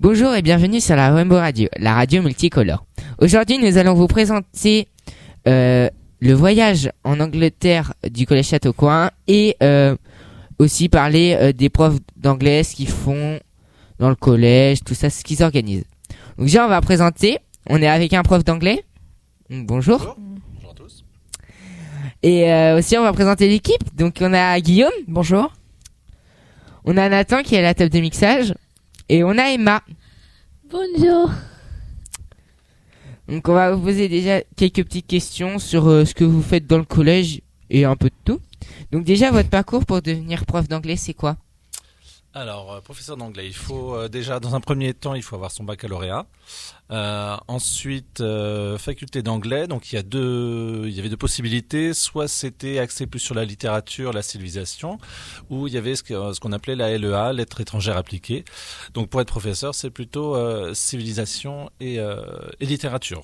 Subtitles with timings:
[0.00, 2.84] Bonjour et bienvenue sur la Rainbow Radio, la radio multicolore.
[3.20, 4.88] Aujourd'hui, nous allons vous présenter
[5.46, 5.88] euh,
[6.20, 9.96] le voyage en Angleterre du collège Châteaucoin et euh,
[10.58, 13.38] aussi parler euh, des profs d'anglais, ce qu'ils font
[14.00, 15.84] dans le collège, tout ça, ce qu'ils organisent.
[16.36, 17.38] Donc déjà, on va présenter.
[17.70, 18.84] On est avec un prof d'anglais.
[19.50, 19.98] Bonjour.
[19.98, 20.27] Bonjour.
[22.22, 23.94] Et euh, aussi, on va présenter l'équipe.
[23.96, 24.90] Donc on a Guillaume.
[25.06, 25.52] Bonjour.
[26.84, 28.54] On a Nathan qui est à la table de mixage.
[29.08, 29.82] Et on a Emma.
[30.70, 31.30] Bonjour.
[33.28, 36.66] Donc on va vous poser déjà quelques petites questions sur euh, ce que vous faites
[36.66, 38.40] dans le collège et un peu de tout.
[38.90, 41.36] Donc déjà votre parcours pour devenir prof d'anglais c'est quoi?
[42.34, 45.50] Alors, euh, professeur d'anglais, il faut euh, déjà, dans un premier temps, il faut avoir
[45.50, 46.26] son baccalauréat.
[46.90, 48.22] Euh, ensuite,
[48.78, 49.66] faculté d'anglais.
[49.66, 51.94] Donc, il y a deux, il y avait deux possibilités.
[51.94, 54.98] Soit c'était axé plus sur la littérature, la civilisation,
[55.48, 58.44] ou il y avait ce qu'on appelait la LEA, lettres étrangères appliquées.
[58.94, 60.36] Donc, pour être professeur, c'est plutôt
[60.74, 63.22] civilisation et, et littérature.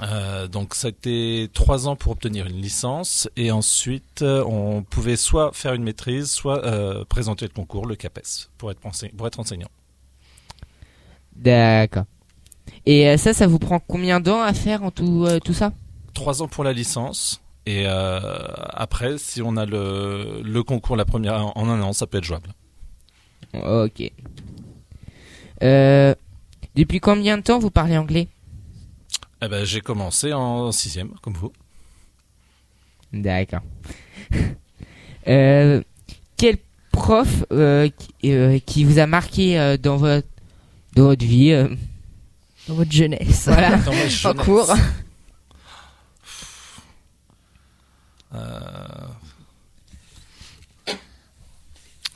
[0.00, 5.52] Euh, donc c'était trois ans pour obtenir une licence et ensuite euh, on pouvait soit
[5.52, 9.38] faire une maîtrise, soit euh, présenter le concours, le CAPES, pour être, ense- pour être
[9.38, 9.68] enseignant.
[11.36, 12.04] D'accord.
[12.86, 15.52] Et euh, ça, ça vous prend combien de temps à faire en tout, euh, tout
[15.54, 15.72] ça?
[16.14, 18.18] Trois ans pour la licence et euh,
[18.70, 22.24] après si on a le, le concours la première en un an, ça peut être
[22.24, 22.50] jouable.
[23.52, 24.10] Ok.
[25.62, 26.14] Euh,
[26.74, 28.26] depuis combien de temps vous parlez anglais?
[29.44, 31.52] Eh ben, j'ai commencé en sixième, comme vous.
[33.12, 33.62] D'accord.
[35.26, 35.82] euh,
[36.36, 36.58] quel
[36.92, 40.28] prof euh, qui, euh, qui vous a marqué euh, dans votre
[40.94, 41.68] dans votre vie euh,
[42.68, 43.48] Dans votre jeunesse.
[43.48, 43.78] Voilà.
[43.78, 44.70] Dans ma En jeunesse, cours.
[48.34, 49.08] euh,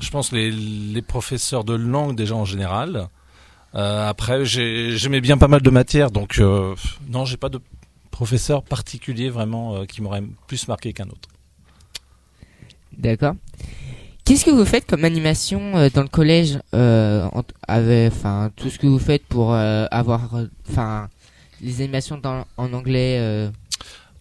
[0.00, 3.08] je pense les, les professeurs de langue déjà en général.
[3.75, 6.75] Euh, après, j'ai- j'aimais bien pas mal de matières, donc euh,
[7.09, 7.60] non, j'ai pas de
[8.10, 11.28] professeur particulier vraiment euh, qui m'aurait plus marqué qu'un autre.
[12.97, 13.34] D'accord.
[14.25, 19.25] Qu'est-ce que vous faites comme animation dans le collège enfin, tout ce que vous faites
[19.26, 20.31] pour avoir,
[20.69, 21.09] enfin,
[21.60, 23.49] les animations dans- en anglais.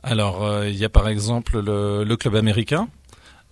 [0.03, 2.88] Alors, il y a par exemple le, le club américain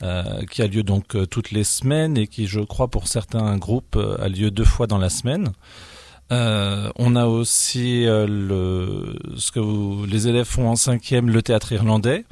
[0.01, 3.57] euh, qui a lieu donc euh, toutes les semaines et qui, je crois, pour certains
[3.57, 5.51] groupes, euh, a lieu deux fois dans la semaine.
[6.29, 12.25] On a aussi ce que les élèves font en cinquième, le théâtre irlandais.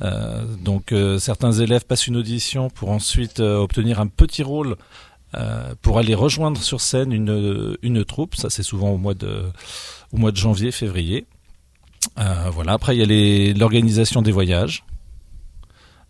[0.00, 4.74] Donc, certains élèves passent une audition pour ensuite obtenir un petit rôle
[5.80, 8.34] pour aller rejoindre sur scène une, une troupe.
[8.34, 9.44] Ça, c'est souvent au mois de,
[10.12, 11.26] au mois de janvier, février.
[12.16, 12.72] Voilà.
[12.72, 14.82] Après, il y a l'organisation des voyages,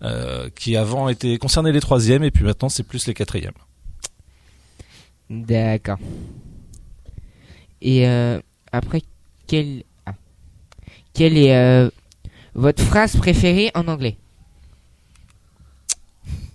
[0.03, 3.53] euh, qui avant était concernait les troisièmes et puis maintenant c'est plus les quatrièmes.
[5.31, 5.99] D'accord.
[7.83, 8.41] Et euh,
[8.73, 9.03] après,
[9.47, 10.15] quelle, ah.
[11.15, 11.91] quelle est euh,
[12.55, 14.17] votre phrase préférée en anglais?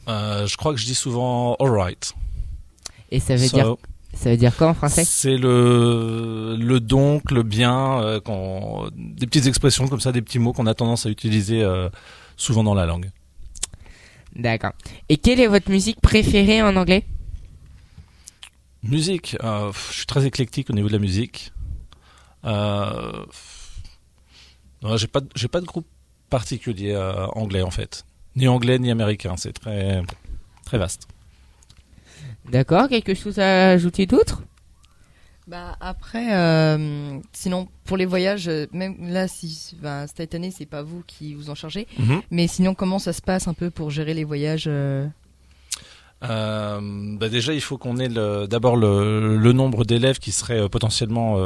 [0.08, 2.14] Je crois que je dis souvent alright.
[3.12, 3.76] Et ça veut dire,
[4.14, 5.04] ça veut dire quoi en français?
[5.06, 8.20] C'est le le donc, le bien, euh,
[8.96, 11.90] des petites expressions comme ça, des petits mots qu'on a tendance à utiliser euh,
[12.38, 13.10] souvent dans la langue.
[14.36, 14.72] D'accord.
[15.10, 17.04] Et quelle est votre musique préférée en anglais?
[18.84, 21.52] Musique, euh, je suis très éclectique au niveau de la musique.
[22.46, 23.24] Euh,
[24.96, 25.86] j'ai pas de- j'ai pas de groupe
[26.30, 28.06] particulier euh, anglais en fait,
[28.36, 29.36] ni anglais ni américain.
[29.38, 30.02] C'est très
[30.66, 31.08] très vaste.
[32.50, 32.88] D'accord.
[32.90, 34.42] Quelque chose à ajouter d'autre?
[35.48, 40.66] Bah après, euh, sinon pour les voyages, euh, même là, si ben, cette année c'est
[40.68, 42.22] pas vous qui vous en chargez, Mhm.
[42.30, 45.08] mais sinon comment ça se passe un peu pour gérer les voyages euh,
[46.24, 46.80] Euh,
[47.18, 48.08] bah déjà, il faut qu'on ait
[48.48, 51.38] d'abord le, le nombre d'élèves qui seraient potentiellement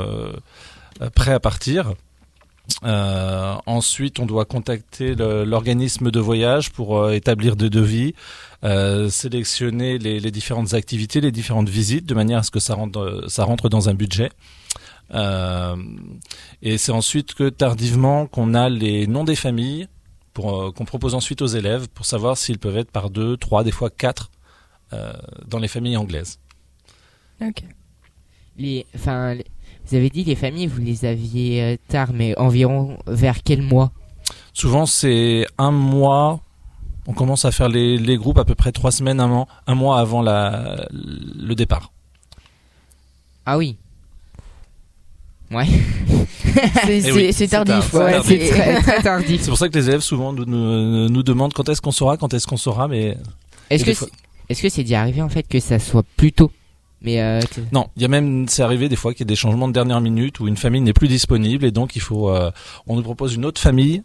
[1.16, 1.94] prêts à partir.
[2.83, 8.13] Euh, ensuite, on doit contacter l'organisme de voyage pour euh, établir des devis,
[8.63, 12.75] euh, sélectionner les, les différentes activités, les différentes visites, de manière à ce que ça
[12.75, 14.31] rentre, ça rentre dans un budget.
[15.13, 15.75] Euh,
[16.63, 19.87] et c'est ensuite que tardivement qu'on a les noms des familles
[20.34, 23.63] pour euh, qu'on propose ensuite aux élèves pour savoir s'ils peuvent être par deux, trois,
[23.63, 24.31] des fois quatre
[24.93, 25.13] euh,
[25.47, 26.40] dans les familles anglaises.
[27.41, 27.63] Ok.
[28.57, 29.45] les, enfin, les-
[29.88, 33.91] vous avez dit les familles, vous les aviez euh, tard, mais environ vers quel mois?
[34.53, 36.40] Souvent, c'est un mois.
[37.08, 39.76] On commence à faire les, les groupes à peu près trois semaines, un mois, un
[39.76, 41.91] mois avant la, le départ.
[43.46, 43.78] Ah oui.
[45.52, 45.67] Ouais.
[46.85, 47.94] C'est Eh oui, c'est tardif.
[47.94, 49.41] ouais, c'est très, très tardif.
[49.41, 52.17] C'est pour ça que les élèves souvent nous, nous, nous demandent quand est-ce qu'on saura,
[52.17, 53.16] quand est-ce qu'on saura, mais
[53.70, 54.09] Est-ce que c'est-
[54.50, 56.52] est-ce que c'est déjà arrivé en fait que ça soit plus tôt?
[57.05, 57.40] Mais euh,
[57.72, 59.73] non, il y a même, c'est arrivé des fois qu'il y a des changements de
[59.73, 62.52] dernière minute où une famille n'est plus disponible et donc il faut, euh,
[62.87, 64.02] on nous propose une autre famille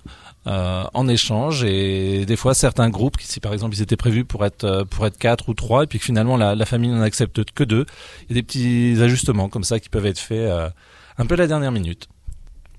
[0.47, 4.26] euh, en échange et des fois certains groupes, qui, si par exemple ils étaient prévus
[4.26, 7.00] pour être pour être quatre ou trois et puis que finalement la, la famille n'en
[7.00, 7.87] accepte que deux,
[8.29, 10.69] il y a des petits ajustements comme ça qui peuvent être faits euh,
[11.17, 12.06] un peu à la dernière minute.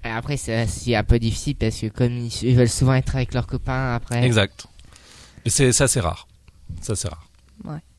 [0.04, 3.48] après c'est un peu difficile parce que comme ils, ils veulent souvent être avec leurs
[3.48, 4.24] copains après.
[4.24, 4.68] Exact.
[5.46, 6.28] Mais c'est ça c'est rare.
[6.80, 7.28] Ça c'est rare.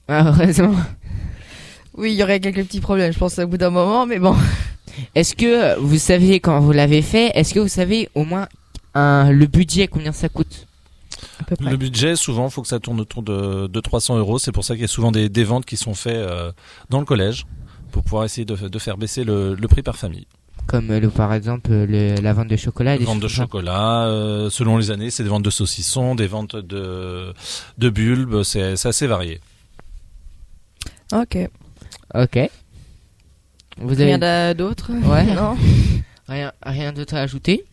[0.09, 0.75] Ah, heureusement.
[1.97, 4.35] Oui, il y aurait quelques petits problèmes, je pense, au bout d'un moment, mais bon.
[5.15, 8.49] Est-ce que vous savez quand vous l'avez fait Est-ce que vous savez au moins
[8.95, 10.67] un, le budget combien ça coûte?
[11.41, 11.71] À peu près.
[11.71, 14.39] Le budget, souvent, faut que ça tourne autour de, de 300 euros.
[14.39, 16.53] C'est pour ça qu'il y a souvent des, des ventes qui sont faites euh,
[16.91, 17.47] dans le collège
[17.91, 20.27] pour pouvoir essayer de, de faire baisser le, le prix par famille.
[20.67, 22.97] Comme euh, le, par exemple le, la vente de chocolat.
[22.99, 27.33] ventes de chocolat, euh, selon les années, c'est des ventes de saucissons, des ventes de,
[27.79, 29.41] de bulbes, c'est assez varié.
[31.13, 31.37] Ok.
[32.15, 32.39] Ok.
[33.79, 35.25] Vous avez Rien d'a- d'autre Ouais.
[35.35, 35.57] Non.
[36.29, 37.65] rien, rien d'autre à ajouter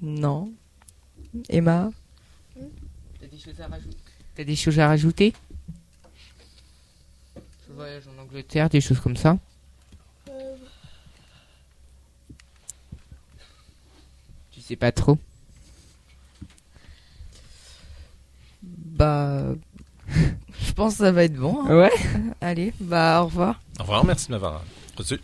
[0.00, 0.52] Non.
[1.48, 1.90] Emma
[3.20, 3.96] T'as des choses à rajouter?
[4.34, 5.32] T'as des choses à rajouter?
[7.66, 9.38] Ce voyage en Angleterre, des choses comme ça?
[14.52, 15.18] Tu sais pas trop
[18.62, 19.54] Bah.
[20.08, 21.64] Je pense que ça va être bon.
[21.66, 21.76] hein.
[21.76, 21.92] Ouais.
[22.40, 23.60] Allez, bah au revoir.
[23.78, 24.62] Au revoir, merci de m'avoir
[24.96, 25.20] reçu.